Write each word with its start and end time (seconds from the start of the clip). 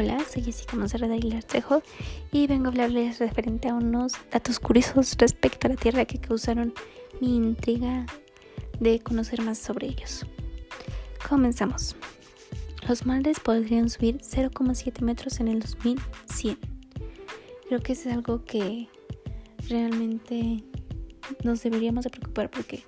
Hola, 0.00 0.24
soy 0.32 0.44
Jessica 0.44 0.76
Monserrat 0.76 1.10
Aguilar 1.10 1.42
Trejo 1.42 1.82
y 2.30 2.46
vengo 2.46 2.66
a 2.66 2.68
hablarles 2.68 3.18
referente 3.18 3.68
a 3.68 3.74
unos 3.74 4.12
datos 4.30 4.60
curiosos 4.60 5.16
respecto 5.18 5.66
a 5.66 5.70
la 5.70 5.76
Tierra 5.76 6.04
que 6.04 6.20
causaron 6.20 6.72
mi 7.20 7.34
intriga 7.34 8.06
de 8.78 9.00
conocer 9.00 9.42
más 9.42 9.58
sobre 9.58 9.88
ellos. 9.88 10.24
Comenzamos. 11.28 11.96
Los 12.88 13.06
mares 13.06 13.40
podrían 13.40 13.90
subir 13.90 14.18
0,7 14.18 15.00
metros 15.00 15.40
en 15.40 15.48
el 15.48 15.58
2100. 15.58 16.56
Creo 17.66 17.80
que 17.80 17.92
es 17.94 18.06
algo 18.06 18.44
que 18.44 18.86
realmente 19.68 20.62
nos 21.42 21.64
deberíamos 21.64 22.04
de 22.04 22.10
preocupar 22.10 22.52
porque 22.52 22.84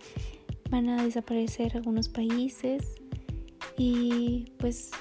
van 0.71 0.89
a 0.89 1.03
desaparecer 1.03 1.77
algunos 1.77 2.09
países 2.09 2.85
y 3.77 4.53
pues 4.59 4.93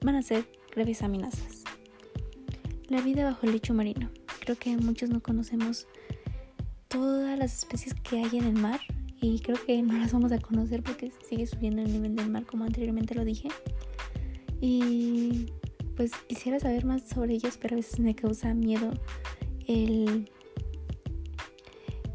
van 0.00 0.14
a 0.14 0.22
ser 0.22 0.59
graves 0.74 1.02
amenazas. 1.02 1.64
La 2.88 3.00
vida 3.00 3.24
bajo 3.24 3.46
el 3.46 3.52
lecho 3.52 3.74
marino. 3.74 4.10
Creo 4.40 4.56
que 4.56 4.76
muchos 4.76 5.10
no 5.10 5.20
conocemos 5.20 5.86
todas 6.88 7.38
las 7.38 7.58
especies 7.58 7.94
que 7.94 8.18
hay 8.18 8.38
en 8.38 8.44
el 8.44 8.54
mar 8.54 8.80
y 9.20 9.40
creo 9.40 9.56
que 9.64 9.80
no 9.82 9.98
las 9.98 10.12
vamos 10.12 10.32
a 10.32 10.38
conocer 10.38 10.82
porque 10.82 11.12
sigue 11.28 11.46
subiendo 11.46 11.82
el 11.82 11.92
nivel 11.92 12.16
del 12.16 12.30
mar 12.30 12.46
como 12.46 12.64
anteriormente 12.64 13.14
lo 13.14 13.24
dije. 13.24 13.48
Y 14.60 15.52
pues 15.96 16.12
quisiera 16.28 16.58
saber 16.58 16.84
más 16.84 17.08
sobre 17.08 17.34
ellos, 17.34 17.58
pero 17.60 17.74
a 17.74 17.76
veces 17.76 18.00
me 18.00 18.14
causa 18.14 18.54
miedo 18.54 18.90
el, 19.66 20.30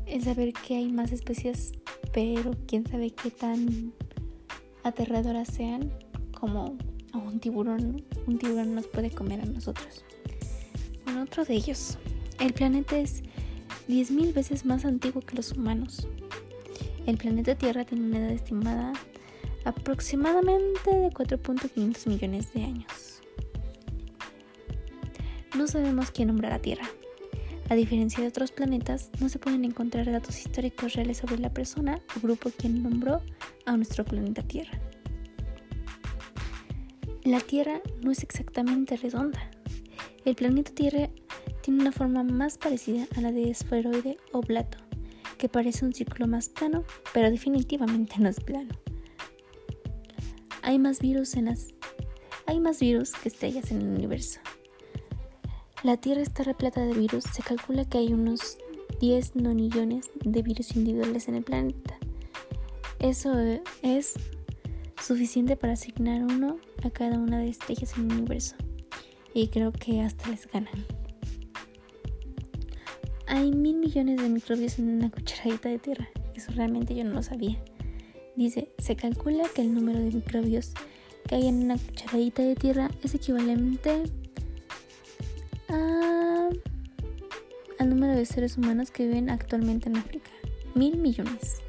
el 0.07 0.23
saber 0.23 0.53
que 0.53 0.75
hay 0.75 0.91
más 0.91 1.11
especies, 1.11 1.73
pero 2.11 2.51
quién 2.67 2.87
sabe 2.87 3.11
qué 3.11 3.31
tan 3.31 3.93
aterradoras 4.83 5.47
sean 5.47 5.91
como 6.39 6.77
un 7.17 7.39
tiburón, 7.39 8.03
un 8.27 8.37
tiburón 8.37 8.75
nos 8.75 8.87
puede 8.87 9.11
comer 9.11 9.41
a 9.41 9.45
nosotros. 9.45 10.03
Bueno, 11.03 11.23
otro 11.23 11.45
de 11.45 11.55
ellos. 11.55 11.97
El 12.39 12.53
planeta 12.53 12.97
es 12.97 13.23
10.000 13.87 14.33
veces 14.33 14.65
más 14.65 14.85
antiguo 14.85 15.21
que 15.21 15.35
los 15.35 15.51
humanos. 15.51 16.07
El 17.05 17.17
planeta 17.17 17.55
Tierra 17.55 17.85
tiene 17.85 18.05
una 18.05 18.19
edad 18.19 18.31
estimada 18.31 18.93
aproximadamente 19.63 20.89
de 20.91 21.09
4.500 21.09 22.07
millones 22.07 22.53
de 22.53 22.63
años. 22.63 23.21
No 25.55 25.67
sabemos 25.67 26.11
quién 26.11 26.27
nombró 26.27 26.49
la 26.49 26.59
Tierra. 26.59 26.85
A 27.69 27.75
diferencia 27.75 28.21
de 28.21 28.27
otros 28.27 28.51
planetas, 28.51 29.09
no 29.19 29.29
se 29.29 29.39
pueden 29.39 29.65
encontrar 29.65 30.11
datos 30.11 30.39
históricos 30.39 30.93
reales 30.93 31.17
sobre 31.17 31.39
la 31.39 31.51
persona 31.51 31.99
o 32.15 32.19
grupo 32.19 32.51
quien 32.55 32.83
nombró 32.83 33.21
a 33.65 33.75
nuestro 33.75 34.05
planeta 34.05 34.43
Tierra. 34.43 34.79
La 37.25 37.39
Tierra 37.39 37.81
no 38.03 38.11
es 38.11 38.21
exactamente 38.21 38.97
redonda. 38.97 39.49
El 40.25 40.35
planeta 40.35 40.71
Tierra 40.71 41.09
tiene 41.63 41.81
una 41.81 41.91
forma 41.91 42.23
más 42.23 42.59
parecida 42.59 43.07
a 43.17 43.21
la 43.21 43.31
de 43.31 43.49
esferoide 43.49 44.17
o 44.31 44.41
plato, 44.41 44.77
que 45.39 45.49
parece 45.49 45.85
un 45.85 45.93
círculo 45.93 46.27
más 46.27 46.49
plano, 46.49 46.83
pero 47.15 47.31
definitivamente 47.31 48.17
no 48.19 48.29
es 48.29 48.39
plano. 48.39 48.75
Hay 50.61 50.77
más 50.77 50.99
virus 50.99 51.33
en 51.35 51.45
las 51.45 51.73
hay 52.45 52.59
más 52.59 52.79
virus 52.79 53.13
que 53.13 53.29
estrellas 53.29 53.71
en 53.71 53.81
el 53.81 53.87
universo. 53.87 54.39
La 55.81 55.97
Tierra 55.97 56.21
está 56.21 56.43
repleta 56.43 56.81
de 56.81 56.93
virus. 56.93 57.23
Se 57.23 57.41
calcula 57.41 57.85
que 57.85 57.97
hay 57.97 58.13
unos 58.13 58.59
10 58.99 59.35
nonillones 59.35 60.11
de 60.23 60.43
virus 60.43 60.75
individuales 60.75 61.27
en 61.27 61.35
el 61.35 61.43
planeta. 61.43 61.97
Eso 62.99 63.35
es 63.81 64.13
suficiente 65.05 65.55
para 65.55 65.73
asignar 65.73 66.23
uno 66.23 66.57
a 66.83 66.89
cada 66.89 67.17
una 67.17 67.39
de 67.39 67.49
estrellas 67.49 67.93
en 67.97 68.09
el 68.09 68.17
universo. 68.17 68.55
Y 69.33 69.49
creo 69.49 69.71
que 69.71 70.01
hasta 70.01 70.29
les 70.29 70.47
ganan. 70.47 70.85
Hay 73.27 73.51
mil 73.51 73.77
millones 73.77 74.21
de 74.21 74.29
microbios 74.29 74.79
en 74.79 74.89
una 74.89 75.11
cucharadita 75.11 75.69
de 75.69 75.79
tierra. 75.79 76.09
Eso 76.33 76.51
realmente 76.53 76.95
yo 76.95 77.03
no 77.03 77.13
lo 77.13 77.23
sabía. 77.23 77.57
Dice, 78.35 78.69
se 78.77 78.95
calcula 78.95 79.45
que 79.53 79.61
el 79.61 79.73
número 79.73 79.99
de 79.99 80.11
microbios 80.11 80.73
que 81.27 81.35
hay 81.35 81.47
en 81.47 81.63
una 81.63 81.77
cucharadita 81.77 82.41
de 82.43 82.55
tierra 82.55 82.89
es 83.03 83.13
equivalente 83.13 84.03
a, 85.69 86.49
al 87.79 87.89
número 87.89 88.15
de 88.15 88.25
seres 88.25 88.57
humanos 88.57 88.91
que 88.91 89.05
viven 89.05 89.29
actualmente 89.29 89.89
en 89.89 89.97
África. 89.97 90.31
Mil 90.73 90.97
millones. 90.97 91.64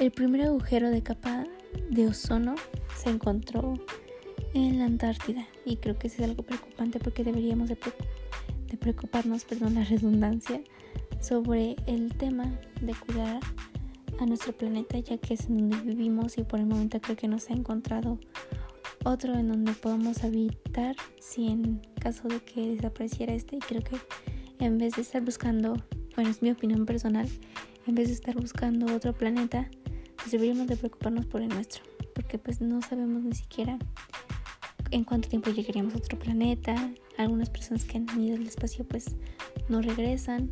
El 0.00 0.12
primer 0.12 0.40
agujero 0.40 0.88
de 0.88 1.02
capa 1.02 1.44
de 1.90 2.06
ozono 2.06 2.54
se 2.96 3.10
encontró 3.10 3.74
en 4.54 4.78
la 4.78 4.86
Antártida 4.86 5.46
y 5.66 5.76
creo 5.76 5.98
que 5.98 6.06
eso 6.06 6.22
es 6.22 6.30
algo 6.30 6.42
preocupante 6.42 6.98
porque 6.98 7.22
deberíamos 7.22 7.68
de, 7.68 7.76
preocuparnos, 8.78 9.44
perdón, 9.44 9.74
la 9.74 9.84
redundancia, 9.84 10.62
sobre 11.20 11.76
el 11.86 12.16
tema 12.16 12.50
de 12.80 12.94
cuidar 12.94 13.40
a 14.18 14.24
nuestro 14.24 14.54
planeta 14.54 14.98
ya 14.98 15.18
que 15.18 15.34
es 15.34 15.50
en 15.50 15.68
donde 15.68 15.76
vivimos 15.92 16.38
y 16.38 16.44
por 16.44 16.60
el 16.60 16.66
momento 16.66 16.98
creo 17.02 17.16
que 17.16 17.28
no 17.28 17.38
se 17.38 17.52
ha 17.52 17.56
encontrado 17.56 18.18
otro 19.04 19.34
en 19.34 19.48
donde 19.48 19.72
podamos 19.72 20.24
habitar 20.24 20.96
si 21.20 21.48
en 21.48 21.82
caso 22.00 22.26
de 22.26 22.40
que 22.40 22.70
desapareciera 22.70 23.34
este 23.34 23.56
y 23.56 23.58
creo 23.58 23.82
que 23.82 23.98
en 24.64 24.78
vez 24.78 24.94
de 24.94 25.02
estar 25.02 25.20
buscando, 25.22 25.76
bueno 26.14 26.30
es 26.30 26.40
mi 26.40 26.50
opinión 26.50 26.86
personal, 26.86 27.28
en 27.86 27.94
vez 27.94 28.08
de 28.08 28.14
estar 28.14 28.34
buscando 28.34 28.94
otro 28.94 29.12
planeta, 29.12 29.68
pues 30.20 30.32
deberíamos 30.32 30.66
de 30.66 30.76
preocuparnos 30.76 31.26
por 31.26 31.42
el 31.42 31.48
nuestro, 31.48 31.82
porque 32.14 32.38
pues 32.38 32.60
no 32.60 32.80
sabemos 32.82 33.22
ni 33.22 33.34
siquiera 33.34 33.78
en 34.90 35.04
cuánto 35.04 35.28
tiempo 35.28 35.50
llegaríamos 35.50 35.94
a 35.94 35.98
otro 35.98 36.18
planeta. 36.18 36.92
Algunas 37.16 37.50
personas 37.50 37.84
que 37.84 37.98
han 37.98 38.20
ido 38.20 38.36
al 38.36 38.46
espacio 38.46 38.86
pues 38.86 39.16
no 39.68 39.80
regresan. 39.80 40.50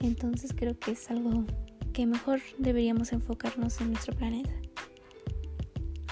Entonces 0.00 0.52
creo 0.54 0.78
que 0.78 0.92
es 0.92 1.10
algo 1.10 1.44
que 1.92 2.06
mejor 2.06 2.40
deberíamos 2.58 3.12
enfocarnos 3.12 3.80
en 3.80 3.92
nuestro 3.92 4.14
planeta. 4.14 4.52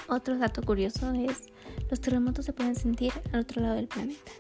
Otro 0.09 0.38
dato 0.38 0.62
curioso 0.62 1.12
es 1.12 1.49
los 1.91 2.00
terremotos 2.00 2.47
se 2.47 2.53
pueden 2.53 2.75
sentir 2.75 3.12
al 3.32 3.41
otro 3.41 3.62
lado 3.62 3.76
del 3.76 3.88
planeta. 3.88 4.32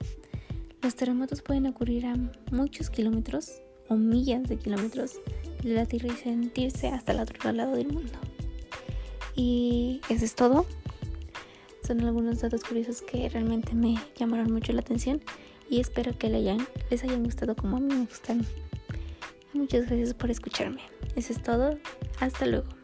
Los 0.82 0.94
terremotos 0.94 1.42
pueden 1.42 1.66
ocurrir 1.66 2.06
a 2.06 2.14
muchos 2.52 2.88
kilómetros 2.88 3.60
o 3.88 3.96
millas 3.96 4.44
de 4.44 4.56
kilómetros 4.56 5.14
de 5.62 5.74
la 5.74 5.86
Tierra 5.86 6.08
y 6.08 6.16
sentirse 6.16 6.88
hasta 6.88 7.12
el 7.12 7.20
otro 7.20 7.52
lado 7.52 7.74
del 7.74 7.88
mundo. 7.88 8.18
Y 9.38 10.00
eso 10.08 10.24
es 10.24 10.34
todo. 10.34 10.66
Son 11.86 12.00
algunos 12.00 12.40
datos 12.40 12.64
curiosos 12.64 13.02
que 13.02 13.28
realmente 13.28 13.72
me 13.72 13.94
llamaron 14.16 14.52
mucho 14.52 14.72
la 14.72 14.80
atención 14.80 15.22
y 15.70 15.78
espero 15.78 16.18
que 16.18 16.28
les 16.28 16.40
hayan, 16.40 16.66
les 16.90 17.04
hayan 17.04 17.22
gustado 17.22 17.54
como 17.54 17.76
a 17.76 17.80
mí 17.80 17.94
me 17.94 18.04
gustan. 18.04 18.44
Muchas 19.52 19.86
gracias 19.86 20.12
por 20.12 20.32
escucharme. 20.32 20.82
Eso 21.14 21.32
es 21.32 21.40
todo. 21.40 21.78
Hasta 22.18 22.46
luego. 22.46 22.77